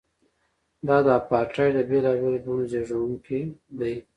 [0.87, 3.41] دا د اپارټایډ د بېلابېلو بڼو زیږوونکی
[3.79, 3.95] دی.